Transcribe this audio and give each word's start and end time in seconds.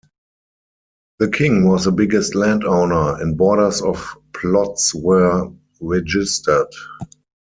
The 1.19 1.29
king 1.29 1.67
was 1.67 1.85
the 1.85 1.91
biggest 1.91 2.33
landowner 2.33 3.21
and 3.21 3.37
borders 3.37 3.83
of 3.83 4.17
plots 4.33 4.95
were 4.95 5.51
registered. 5.79 6.73